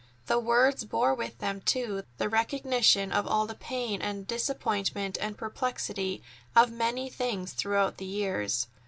[0.25, 5.37] The words bore with them, too, the recognition of all the pain and disappointment and
[5.37, 6.23] perplexity
[6.55, 8.65] of many things throughout the years.